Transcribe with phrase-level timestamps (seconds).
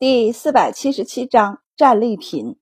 [0.00, 2.58] 第四百七十七章战利品。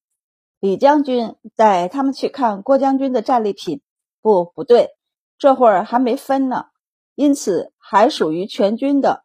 [0.58, 3.80] 李将军带他们去看郭将军的战利品。
[4.20, 4.96] 不，不对，
[5.38, 6.64] 这会儿还没分呢，
[7.14, 9.24] 因此还属于全军的。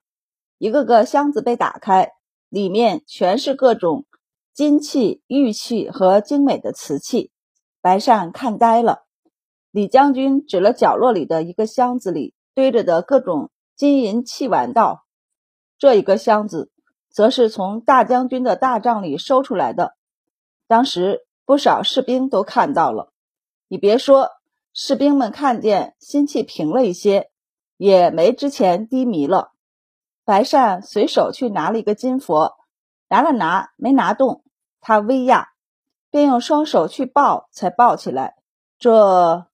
[0.60, 2.12] 一个个箱子被打开，
[2.49, 4.05] 里面全是各种
[4.54, 7.32] 金器、玉器和精美的瓷器。
[7.82, 9.07] 白善看呆了。
[9.71, 15.04] 李将军指了角落里的一个箱子里堆着的各种金银器玩道
[15.80, 16.70] ：“这一个箱子。”
[17.14, 19.96] 则是从大将军的大帐里收出来的，
[20.68, 23.14] 当时不少士兵都看到了。
[23.68, 24.32] 你别说，
[24.74, 27.29] 士兵们看见心气平了一些，
[27.78, 29.51] 也没之前低迷了。
[30.25, 32.56] 白善随手去拿了一个金佛，
[33.09, 34.44] 拿了拿，没拿动，
[34.81, 35.50] 他微压，
[36.09, 38.38] 便用双手去抱，才抱起来。
[38.80, 39.45] 这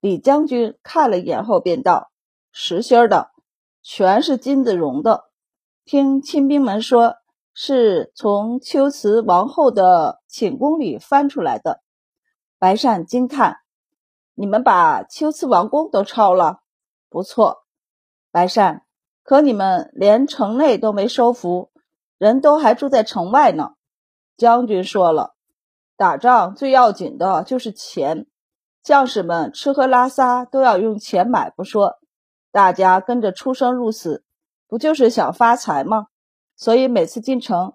[0.00, 2.10] 李将军看了一眼后便道
[2.52, 3.30] ：“实心的，
[3.82, 5.24] 全是金子熔的。”
[5.90, 7.16] 听亲兵们说，
[7.54, 11.80] 是从秋瓷王后的寝宫里翻出来的。
[12.58, 13.60] 白善惊叹
[14.36, 16.58] ：“你们把秋瓷王宫都抄了？
[17.08, 17.64] 不错，
[18.30, 18.82] 白善。
[19.22, 21.70] 可你们连城内都没收服，
[22.18, 23.70] 人都还住在城外呢。”
[24.36, 25.36] 将军说了，
[25.96, 28.26] 打仗最要紧的就是钱，
[28.82, 31.94] 将士们吃喝拉撒都要用钱买不说，
[32.52, 34.22] 大家跟着出生入死。
[34.68, 36.08] 不就是想发财吗？
[36.54, 37.72] 所以每次进城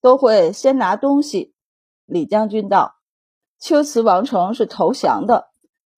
[0.00, 1.54] 都会先拿东西。
[2.04, 2.96] 李将军道
[3.60, 5.50] ：“秋瓷王城是投降的，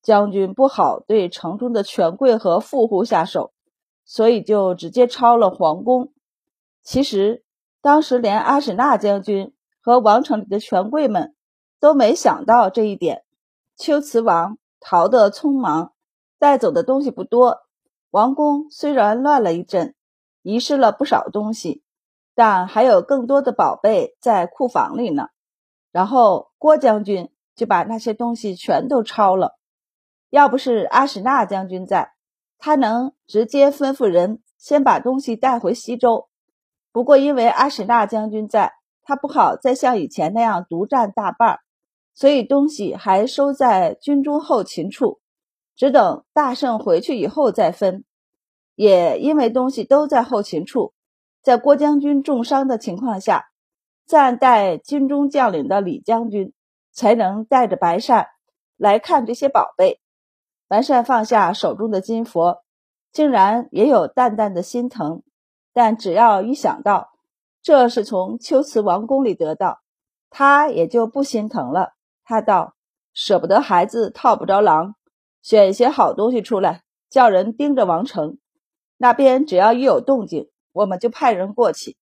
[0.02, 3.52] 将军不好对城中的权贵和富户下手，
[4.04, 6.12] 所以就直接抄了皇宫。
[6.82, 7.42] 其实
[7.80, 11.34] 当时连阿史那将军和王城里的权贵们
[11.80, 13.24] 都没想到这一点。
[13.76, 15.94] 秋瓷王逃得匆忙，
[16.38, 17.60] 带走的东西不多，
[18.10, 19.94] 王宫虽然乱了一阵。”
[20.44, 21.82] 遗失了不少东西，
[22.34, 25.28] 但还有更多的宝贝在库房里呢。
[25.90, 29.58] 然后郭将军就把那些东西全都抄了。
[30.28, 32.12] 要不是阿史那将军在，
[32.58, 36.28] 他能直接吩咐人先把东西带回西周。
[36.92, 41.60] 不过因为阿史那将军在，他不好再像以前那样独占大半，
[42.12, 45.20] 所以东西还收在军中后勤处，
[45.74, 48.04] 只等大圣回去以后再分。
[48.74, 50.92] 也因为东西都在后勤处，
[51.42, 53.46] 在郭将军重伤的情况下，
[54.04, 56.52] 暂代军中将领的李将军
[56.92, 58.26] 才能带着白善
[58.76, 60.00] 来看这些宝贝。
[60.66, 62.62] 白善放下手中的金佛，
[63.12, 65.22] 竟然也有淡淡的心疼。
[65.72, 67.10] 但只要一想到
[67.62, 69.80] 这是从秋瓷王宫里得到，
[70.30, 71.94] 他也就不心疼了。
[72.24, 72.74] 他道
[73.12, 74.94] ：“舍不得孩子套不着狼，
[75.42, 78.38] 选些好东西出来，叫人盯着王城。”
[78.96, 81.96] 那边只要一有动静，我们就派人过去，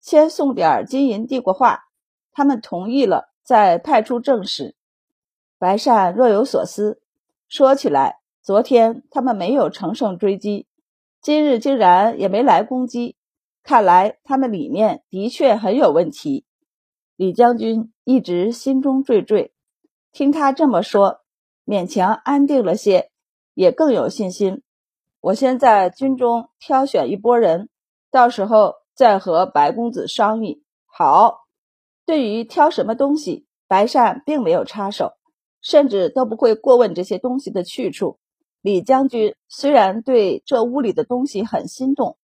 [0.00, 1.88] 先送点金银递过话，
[2.32, 4.74] 他们同意了，再派出正使。
[5.58, 7.02] 白善若有所思，
[7.48, 10.66] 说起来，昨天他们没有乘胜追击，
[11.20, 13.16] 今日竟然也没来攻击，
[13.62, 16.46] 看来他们里面的确很有问题。
[17.16, 19.50] 李将军一直心中惴惴，
[20.10, 21.20] 听他这么说，
[21.66, 23.10] 勉强安定了些，
[23.52, 24.62] 也更有信心。
[25.20, 27.68] 我先在军中挑选一拨人，
[28.10, 30.64] 到时候再和白公子商议。
[30.86, 31.40] 好，
[32.06, 35.12] 对于挑什么东西，白善并没有插手，
[35.60, 38.18] 甚至都不会过问这些东西的去处。
[38.62, 42.16] 李将军虽然对这屋里的东西很心动，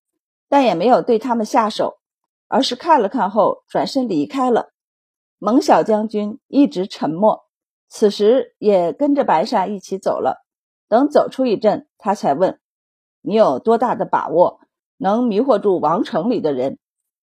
[0.48, 1.98] 但也没有对他们下手，
[2.48, 4.70] 而是看了看后转身离开了。
[5.38, 7.44] 蒙小将军一直沉默，
[7.90, 10.46] 此时也跟着白善一起走了。
[10.88, 12.58] 等走出一阵，他才问。
[13.28, 14.60] 你有多大的把握
[14.96, 16.78] 能迷惑住王城里的人？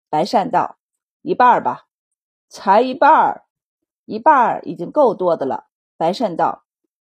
[0.08, 0.76] 白善道
[1.22, 1.86] ：“一半吧，
[2.48, 3.46] 才一半儿，
[4.04, 5.64] 一半儿已经够多的了。”
[5.98, 6.62] 白善道：“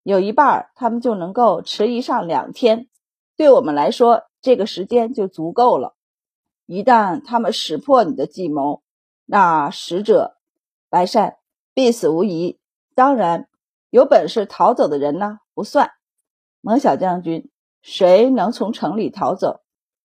[0.04, 2.88] 有一半，他们就能够迟疑上两天，
[3.36, 5.94] 对我们来说，这个时间就足够了。
[6.66, 8.84] 一旦他们识破你的计谋，
[9.26, 10.38] 那使者
[10.90, 11.36] 白善
[11.74, 12.58] 必死无疑。
[12.96, 13.50] 当然，
[13.90, 15.92] 有本事逃走的人呢，不算。
[16.62, 17.52] 蒙小将军。”
[17.90, 19.62] 谁能从城里逃走？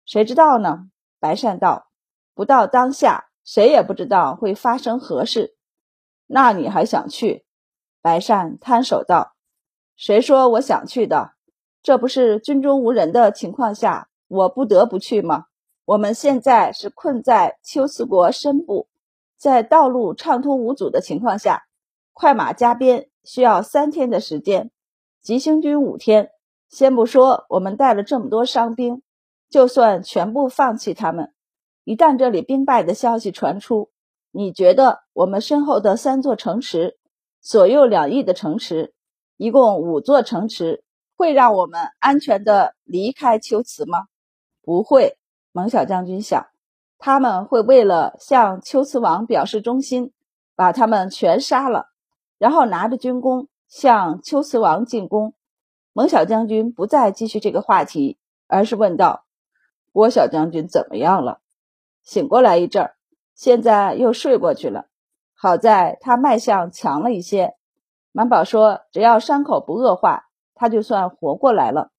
[0.07, 0.89] 谁知道呢？
[1.21, 1.91] 白善道
[2.35, 5.59] ：“不到当下，谁也不知道会发生何事。
[6.27, 7.45] 那你还想去？”
[8.01, 9.35] 白善摊手道
[9.95, 11.33] ：“谁说我想去的？
[11.83, 15.45] 这不是军中无人的情况下，我不得不去吗？
[15.85, 18.89] 我们现在是困在秋瓷国深部，
[19.37, 21.65] 在道路畅通无阻的情况下，
[22.15, 24.71] 快马加鞭需要三天的时间，
[25.21, 26.31] 急行军五天。”
[26.69, 29.03] 先不说我们带了这么多伤兵，
[29.49, 31.33] 就算全部放弃他们，
[31.85, 33.91] 一旦这里兵败的消息传出，
[34.31, 36.99] 你觉得我们身后的三座城池，
[37.41, 38.93] 左右两翼的城池，
[39.37, 40.83] 一共五座城池，
[41.17, 44.07] 会让我们安全的离开秋瓷吗？
[44.63, 45.17] 不会。
[45.53, 46.49] 蒙小将军想，
[46.99, 50.13] 他们会为了向秋瓷王表示忠心，
[50.55, 51.87] 把他们全杀了，
[52.37, 55.33] 然后拿着军功向秋瓷王进攻。
[55.97, 59.25] 蒙小将军不再继续这个话题，而是问道
[59.95, 61.41] ：“郭小将军怎么样了？
[62.03, 62.97] 醒过来一阵儿。”
[63.35, 64.89] 现在又睡过去了，
[65.33, 67.55] 好在他脉象强了一些。
[68.13, 71.91] 满宝说：“只要伤口不恶化，他就算活过来了。”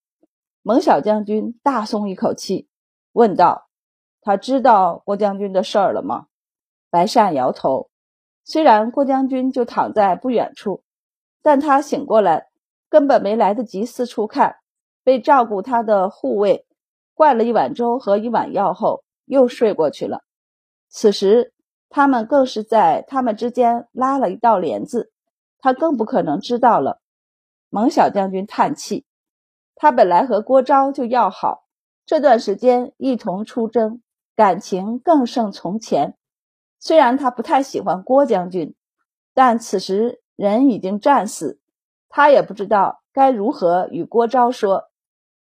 [0.62, 2.70] 蒙小将军大松一口气，
[3.14, 3.68] 问道
[4.22, 6.28] ：“他知道郭将军的事儿了吗？”
[6.92, 7.90] 白善摇头。
[8.44, 10.84] 虽然郭将军就躺在不远处，
[11.42, 12.50] 但他醒过来，
[12.90, 14.58] 根本没来得及四处看，
[15.04, 16.66] 被照顾他的护卫
[17.14, 20.22] 灌了一碗粥和一碗药后，又睡过去了。
[20.90, 21.54] 此时，
[21.90, 25.12] 他们更是在他们之间拉了一道帘子，
[25.60, 27.02] 他更不可能知道了。
[27.70, 29.06] 蒙小将军叹气，
[29.76, 31.66] 他本来和郭昭就要好，
[32.06, 34.02] 这段时间一同出征，
[34.36, 36.16] 感情更胜从前。
[36.80, 38.76] 虽然他不太喜欢郭将军，
[39.34, 41.60] 但此时人已经战死，
[42.18, 44.86] 他也不知道该如何与郭昭说。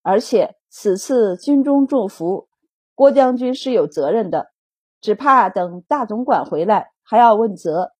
[0.03, 2.51] 而且此次军中祝福，
[2.95, 4.53] 郭将军是有责任的。
[5.01, 7.93] 只怕等大总管回来还要问责，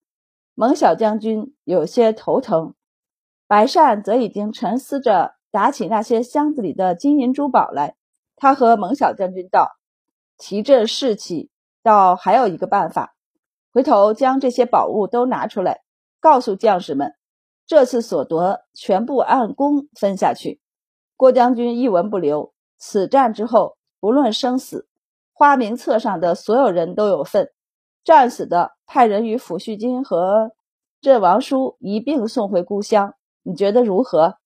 [0.55, 2.75] 蒙小将军有些头疼。
[3.47, 7.97] 白善则已经沉思着打起那些箱子里的金银珠宝来。
[8.37, 9.71] 他和蒙小将军道
[10.37, 11.49] ：“提振士气，
[11.83, 13.15] 倒还有一个办法。
[13.73, 15.81] 回头将这些宝物都拿出来，
[16.21, 17.15] 告诉将士们，
[17.67, 20.61] 这次所得全部按功分下去。
[21.17, 22.53] 郭将军一文不留。
[22.79, 24.89] 此战之后，不论生死。”
[25.39, 27.53] 花名册上的所有人都有份，
[28.05, 30.53] 战死的派人与抚恤金和
[31.03, 33.15] 阵亡书一并送回故乡。
[33.43, 34.39] 你觉得如何？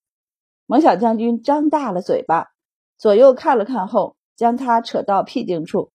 [0.65, 2.49] 蒙小将军张大了嘴巴，
[2.97, 5.91] 左右看了看后，将他扯到僻静处。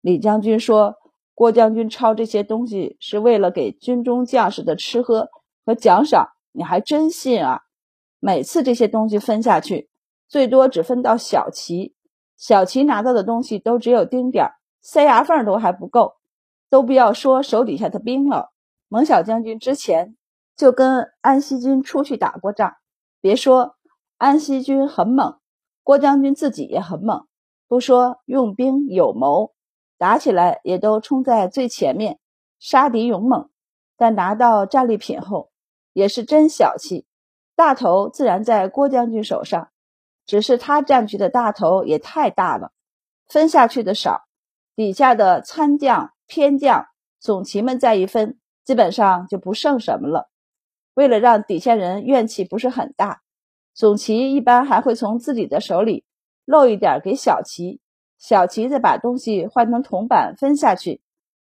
[0.00, 0.96] 李将军说
[1.32, 5.28] ：“郭将军抄这些东西是为了给军中将士的吃喝
[5.64, 7.60] 和奖赏，你还真信啊？
[8.18, 9.90] 每次这些东西分下去，
[10.26, 11.94] 最多只分到小旗。”
[12.36, 16.16] 小齐拿到的东西都只有丁点儿，塞牙缝都还不够，
[16.68, 18.52] 都不要说手底下的兵了。
[18.88, 20.16] 蒙小将军之前
[20.54, 22.74] 就跟安西军出去打过仗，
[23.20, 23.76] 别说
[24.18, 25.38] 安西军很猛，
[25.82, 27.26] 郭将军自己也很猛。
[27.68, 29.52] 不说用兵有谋，
[29.98, 32.18] 打起来也都冲在最前面，
[32.58, 33.48] 杀敌勇猛。
[33.96, 35.48] 但拿到战利品后，
[35.96, 37.06] 也是真小气，
[37.54, 39.70] 大头自然在郭将军手上。
[40.26, 42.72] 只是他占据的大头也太大了，
[43.26, 44.26] 分下去的少，
[44.74, 46.84] 底下的参将、偏将、
[47.18, 50.28] 总旗们再一分，基本上就不剩什么了。
[50.92, 53.22] 为了让底下人怨气不是很大，
[53.72, 56.04] 总旗一般还会从自己的手里
[56.44, 57.80] 漏一点给小旗，
[58.18, 61.00] 小旗再把东西换成铜板分下去。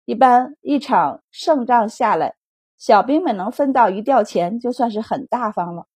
[0.04, 2.34] 一般一场胜仗下来，
[2.84, 5.86] 小兵们能分到一吊钱，就算是很大方了。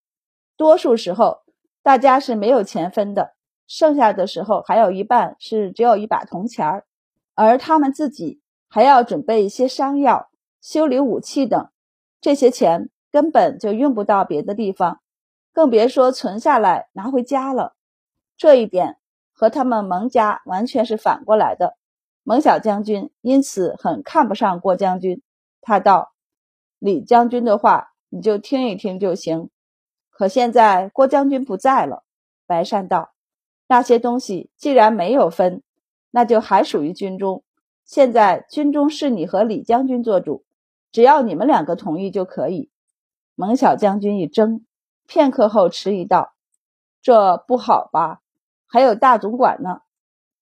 [0.57, 1.41] 多数时候。
[1.81, 3.33] 大家是没有钱分的，
[3.65, 6.85] 剩下的时候还有一半是只有一把铜钱儿，
[7.35, 10.29] 而他们自己还要准备一些伤药、
[10.61, 11.69] 修理武器等，
[12.19, 14.99] 这些钱根本就用不到别的地方，
[15.53, 17.75] 更别说存下来拿回家了。
[18.35, 18.97] 这一点
[19.33, 21.77] 和他们蒙家完全是反过来的。
[22.23, 25.23] 蒙小将军因此很看不上郭将军，
[25.61, 26.11] 他道
[26.79, 29.49] ：“李将军的话你就听一听就行。”
[30.09, 32.03] 可现在郭将军不在了，
[32.45, 33.13] 白善道
[33.69, 35.61] ：“那些东西既然没有分，
[36.11, 37.43] 那就还属于军中。
[37.85, 40.43] 现在军中是你和李将军做主，
[40.91, 42.69] 只要你们两个同意就可以。”
[43.35, 44.65] 蒙小将军一怔，
[45.07, 46.33] 片刻后迟疑道
[47.01, 48.21] ：“这不好吧？
[48.67, 49.81] 还有大总管呢。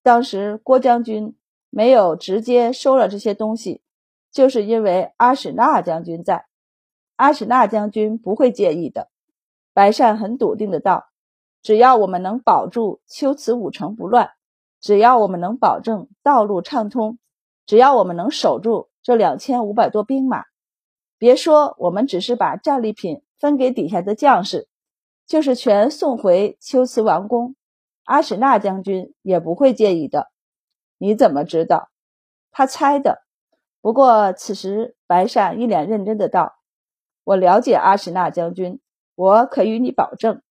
[0.02, 1.36] 当时郭将军
[1.70, 3.82] 没有直接收了这些东西，
[4.32, 6.46] 就是因为阿史那将军在。
[7.16, 9.10] 阿史那将军不会介意的。”
[9.74, 11.06] 白善很笃定的道
[11.62, 14.32] ：“只要我们能保住秋瓷五城不乱，
[14.82, 17.20] 只要我们能保证道路畅通，
[17.66, 20.46] 只要我们能守住这两千五百多兵马，
[21.20, 24.68] 别说我们只是把战利品分给底下的将士，
[25.28, 27.56] 就是全送回秋瓷王宫，
[28.04, 30.32] 阿史那将军也不会介意的。
[30.98, 31.90] 你怎么知道？
[32.52, 33.27] 他猜的。
[33.88, 36.58] 不过此时，白善一脸认真的道
[37.24, 38.82] ：‘我了解阿史那将军。’”
[39.16, 40.42] 我可与你保证，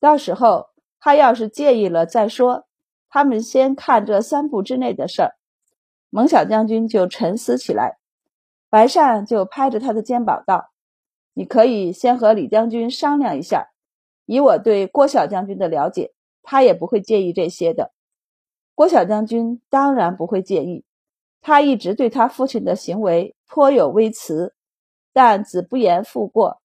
[0.00, 2.66] 到时候他要是介意了再说。
[3.10, 5.32] 他们先看这三步之内的事儿。
[6.08, 7.98] 蒙小将军就沉思起来。
[8.70, 10.70] 白善就拍着他的肩膀道
[11.34, 13.68] ：“你可以先和李将军商量一下，
[14.24, 17.92] 以我对郭小将军的了解，他也不会介意这些的。
[18.74, 20.86] 郭小将军当然不会介意，
[21.42, 24.54] 他一直对他父亲的行为颇有微词，
[25.12, 26.62] 但子不言父过，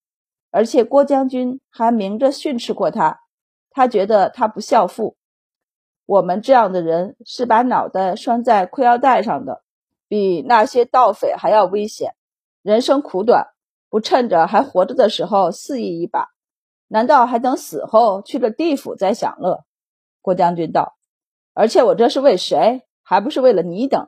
[0.49, 3.19] 而且郭将军还明着训斥过他，
[3.71, 5.17] 他觉得他不孝父。
[6.05, 9.63] 我们这样的人是把脑袋拴在裤腰带上的。”
[10.09, 12.15] 比那些盗匪还要危险。
[12.61, 13.47] 人生苦短，
[13.89, 16.29] 不趁着还活着的时候肆意一把，
[16.87, 19.65] 难道还等死后去了地府再享乐？
[20.21, 20.95] 郭将军道
[21.53, 22.83] ：“而且我这是为谁？
[23.03, 24.07] 还不是为了你等。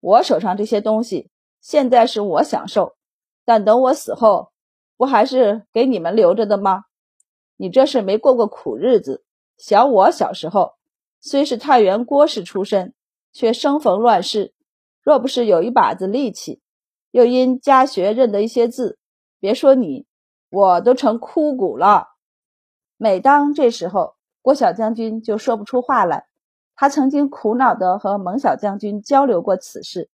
[0.00, 2.96] 我手上这些东西，现在是我享受，
[3.44, 4.52] 但等我死后，
[4.96, 6.84] 不还是给你们留着的吗？
[7.56, 9.24] 你这是没过过苦日子。
[9.56, 10.74] 想我小时候，
[11.20, 12.94] 虽是太原郭氏出身，
[13.32, 14.54] 却生逢乱世。”
[15.02, 16.60] 若不是有一把子力气，
[17.10, 18.98] 又因家学认得一些字，
[19.40, 20.06] 别说你，
[20.50, 22.08] 我都成枯骨了。
[22.96, 26.27] 每当这时候，郭小将军就说不出话来。
[26.80, 30.08] 他曾经苦恼地和蒙小将军交流过此事，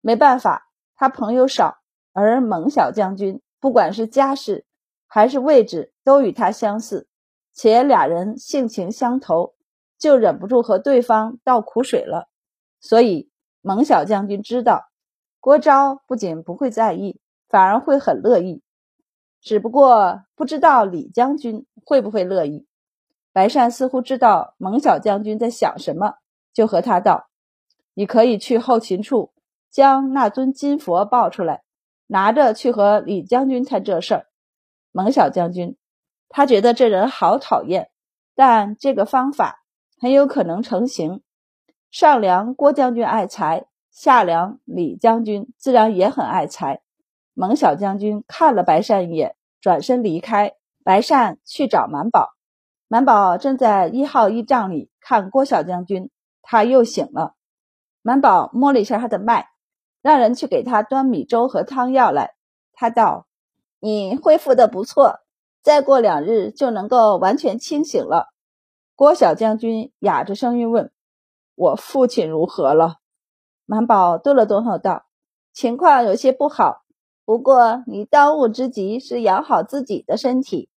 [0.00, 1.76] 没办法，他朋友少，
[2.14, 4.64] 而蒙小将军不管是家世
[5.06, 7.06] 还是位置，都与他相似，
[7.52, 9.54] 且俩人性情相投，
[9.98, 12.30] 就忍不住和对方倒苦水了。
[12.80, 13.30] 所以。
[13.62, 14.84] 蒙小将军知道，
[15.40, 18.62] 郭昭不仅不会在意，反而会很乐意。
[19.40, 22.64] 只不过不知道李将军会不会乐意。
[23.36, 26.14] 白善似乎知道蒙小将军在想什么，
[26.54, 27.28] 就和他道
[27.92, 29.34] ：“你可以去后勤处
[29.70, 31.62] 将那尊金佛抱出来，
[32.06, 34.26] 拿着去和李将军谈这事儿。”
[34.90, 35.76] 蒙小将军，
[36.30, 37.90] 他觉得这人好讨厌，
[38.34, 39.62] 但这个方法
[40.00, 41.20] 很有可能成型。
[41.90, 46.80] 上梁郭将军爱财，下梁李将军自然也很爱财。
[47.34, 50.54] 蒙小将军看了白善一眼，转身离开。
[50.82, 52.35] 白善去找满宝，
[52.88, 57.34] 满宝正在一号驿帐里看郭小将军，他又醒了。
[58.02, 59.48] 满宝摸了一下他的脉，
[60.02, 62.34] 让人去给他端米粥和汤药来。
[62.72, 63.26] 他道
[63.80, 65.18] ：“你恢复的不错，
[65.62, 68.28] 再过两日就能够完全清醒了。”
[68.94, 70.92] 郭小将军哑着声音问。
[71.56, 72.98] 我父亲如何了？
[73.64, 75.06] 满宝顿了顿后道
[75.52, 76.84] ：“情况有些不好，
[77.24, 80.70] 不过你当务之急是养好自己的身体。”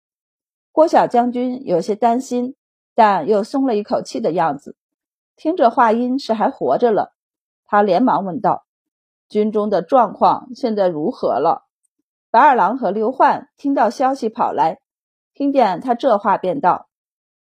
[0.78, 2.54] 郭小将军有些担心，
[2.94, 4.76] 但又松了一口气的样子。
[5.34, 7.14] 听着话音是还活着了，
[7.64, 8.64] 他连忙问道
[9.28, 11.66] ：“军中的状况现在如何了？”
[12.30, 14.78] 白二郎和刘焕听到消息跑来，
[15.34, 16.88] 听见他这话便道：“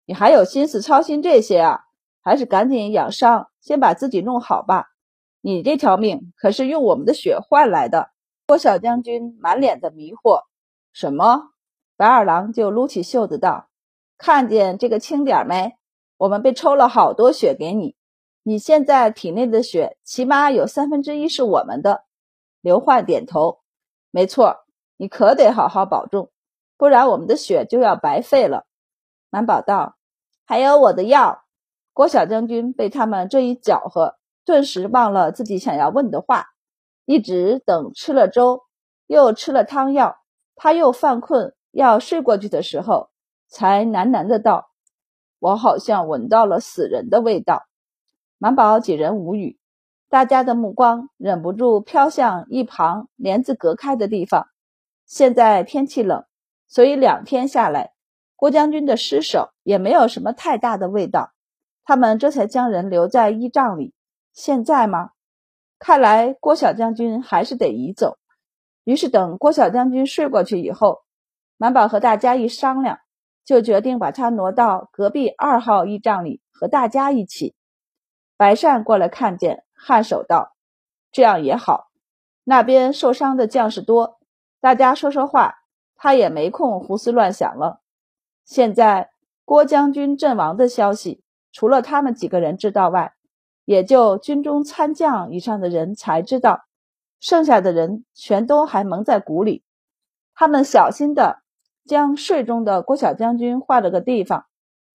[0.09, 1.81] 你还有心思操心这些啊？”
[2.25, 4.87] 还是赶紧养伤，先把自己弄好吧。
[5.43, 8.09] 你这条命可是用我们的血换来的。
[8.47, 10.45] 郭小将军满脸的迷惑。
[10.95, 11.51] 什么？
[11.99, 13.71] 白二郎就撸起袖子道
[14.17, 15.77] ：“看见这个青点没？
[16.17, 17.97] 我们被抽了好多血给你。
[18.45, 22.05] 你现在体内的血，起码有三分之一是我们的。”
[22.63, 23.59] 刘焕点头
[24.13, 24.59] ：“没错，
[24.97, 26.31] 你可得好好保重，
[26.77, 28.67] 不然我们的血就要白费了。”
[29.29, 29.97] 满宝道
[30.47, 31.43] ：“还有我的药。”
[31.93, 36.47] 郭小将军被他们这一搅和，顿时忘了自己想要问的话，
[37.07, 38.63] 一直等吃了粥，
[39.09, 40.17] 又吃了汤药，
[40.55, 43.11] 他又犯困要睡过去的时候，
[43.49, 44.71] 才喃喃的道
[45.39, 47.67] ：“我好像闻到了死人的味道。”
[48.39, 49.59] 满宝几人无语，
[50.09, 54.47] 大家的目光忍不住飘向一旁帘子隔开的地方。
[55.07, 56.25] 现在天气冷，
[56.67, 57.93] 所以两天下来，
[58.37, 61.33] 郭将军的尸首也没有什么太大的味道。
[61.85, 63.95] 他们这才将人留在驿帐里。
[64.33, 65.11] 现在吗？
[65.79, 68.19] 看来郭小将军还是得移走。
[68.85, 71.01] 于是等郭小将军睡过去以后，
[71.59, 73.01] 满宝和大家一商量，
[73.45, 77.55] 就决定把他挪到隔壁二号驿帐里和大家一起。
[78.39, 80.55] 白善过来看见，颔首道
[81.13, 81.91] ：“这样也好。
[82.45, 84.19] 那边受伤的将士多，
[84.61, 85.57] 大家说说话，
[85.97, 87.81] 他也没空胡思乱想了。
[88.45, 89.11] 现在
[89.45, 93.15] 郭将军阵亡的消息。”除了他们几个人知道外，
[93.65, 96.67] 也就军中参将以上的人才知道，
[97.19, 99.65] 剩下的人全都还蒙在鼓里。
[100.35, 101.41] 他们小心地
[101.89, 104.47] 将睡中的郭小将军画了个地方，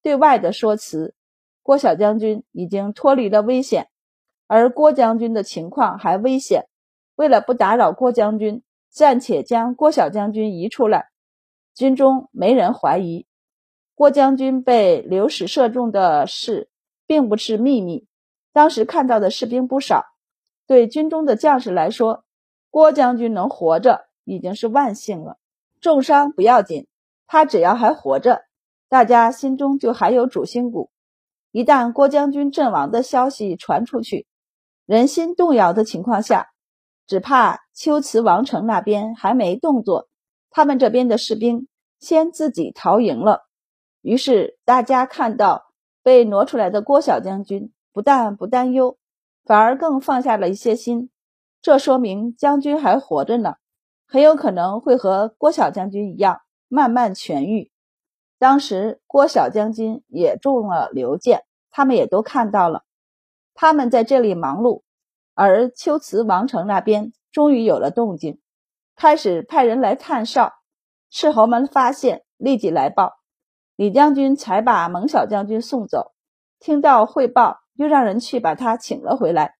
[0.02, 1.14] 对外的说辞：
[1.62, 3.90] 郭小将军已经脱离了危险，
[4.48, 6.68] 而郭将军的情况还危险。
[7.16, 11.10] 为了不打扰郭将军，暂且将郭小将军移出来。
[11.76, 13.26] 军中没人怀疑。
[13.96, 16.70] 郭将军被流矢射中的事，
[17.06, 18.08] 并不是秘密。
[18.52, 20.06] 当时看到的士兵不少，
[20.68, 22.24] 对军中的将士来说，
[22.70, 25.38] 郭将军能活着已经是万幸了，
[25.84, 26.88] 重伤不要紧，
[27.28, 28.44] 他只要还活着，
[28.88, 30.90] 大家心中就还有主心骨。
[31.52, 34.26] 一旦郭将军阵亡的消息传出去，
[34.86, 36.48] 人心动摇的情况下，
[37.06, 40.08] 只怕秋瓷王城那边还没动作，
[40.50, 41.68] 他们这边的士兵
[42.00, 43.42] 先自己逃营了。
[44.02, 45.66] 于是大家看到
[46.02, 48.98] 被挪出来的郭小将军，不但不担忧，
[49.44, 51.10] 反而更放下了一些心。
[51.62, 53.56] 这说明将军还活着呢，
[54.08, 57.72] 很有可能会和郭小将军一样慢慢痊愈。
[58.38, 62.84] 当时郭小将军也中了流箭，他们也都看到了。
[63.54, 64.84] 他们在这里忙碌，
[65.34, 68.40] 而秋瓷王城那边终于有了动静，
[68.96, 70.54] 开始派人来探哨。
[71.10, 73.14] 斥候们发现，立即来报，
[73.76, 76.12] 李将军才把蒙小将军送走。
[76.60, 79.56] 听到汇报，又让人去把他请了回来。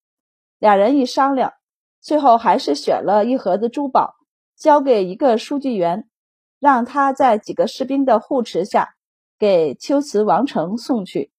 [0.58, 1.54] 俩人一商量。
[2.02, 4.16] 最后还是选了一盒子珠宝，
[4.64, 6.08] 交给一个书记员，
[6.58, 8.96] 让他在几个士兵的护持下
[9.38, 11.34] 给秋瓷王城送去。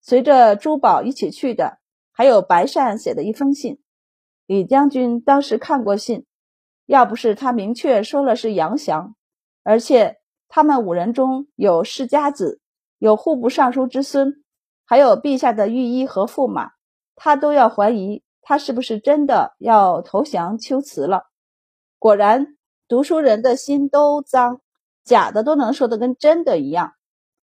[0.00, 1.76] 随着珠宝一起去的，
[2.10, 3.82] 还有白善写的一封信。
[4.46, 6.24] 李将军当时看过信，
[6.86, 9.14] 要不是他明确说了是杨祥，
[9.62, 10.16] 而且
[10.48, 12.62] 他们五人中有世家子，
[12.96, 14.42] 有户部尚书之孙，
[14.86, 16.70] 还有陛下的御医和驸马，
[17.14, 18.22] 他都要怀疑。
[18.40, 21.24] 他是不是真的要投降秋瓷了？
[22.04, 24.60] 果然，读书人的心都脏，
[25.04, 26.92] 假的都能说的跟真的一样。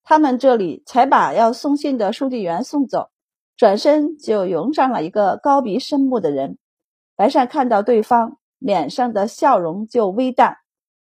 [0.02, 3.08] 他们这里才把要送信的书记员送走，
[3.56, 6.58] 转身就涌上了一个高鼻深目的人。
[7.16, 10.58] 白善看到对方脸上的笑容就微淡。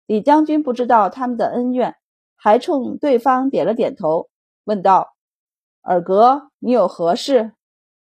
[0.05, 1.97] 李将军不知道他们的恩怨，
[2.38, 4.29] 还冲对方点了点头，
[4.63, 5.15] 问道
[5.83, 7.51] ：“尔格，你有何事？”